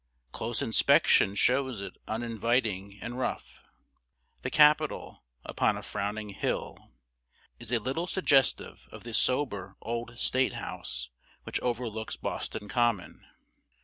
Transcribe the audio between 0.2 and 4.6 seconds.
Close inspection shows it uninviting and rough. The